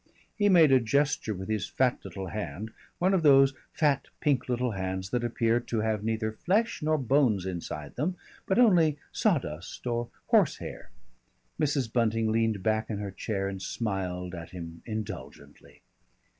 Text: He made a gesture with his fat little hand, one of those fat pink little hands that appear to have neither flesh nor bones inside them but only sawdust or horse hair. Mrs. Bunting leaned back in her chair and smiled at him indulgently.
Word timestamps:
He 0.35 0.49
made 0.49 0.71
a 0.71 0.79
gesture 0.79 1.35
with 1.35 1.47
his 1.47 1.67
fat 1.67 1.99
little 2.03 2.25
hand, 2.29 2.71
one 2.97 3.13
of 3.13 3.21
those 3.21 3.53
fat 3.71 4.07
pink 4.19 4.49
little 4.49 4.71
hands 4.71 5.11
that 5.11 5.23
appear 5.23 5.59
to 5.59 5.81
have 5.81 6.03
neither 6.03 6.31
flesh 6.31 6.81
nor 6.81 6.97
bones 6.97 7.45
inside 7.45 7.95
them 7.97 8.15
but 8.47 8.57
only 8.57 8.97
sawdust 9.11 9.85
or 9.85 10.09
horse 10.29 10.57
hair. 10.57 10.89
Mrs. 11.59 11.93
Bunting 11.93 12.31
leaned 12.31 12.63
back 12.63 12.89
in 12.89 12.97
her 12.97 13.11
chair 13.11 13.47
and 13.47 13.61
smiled 13.61 14.33
at 14.33 14.49
him 14.49 14.81
indulgently. 14.87 15.83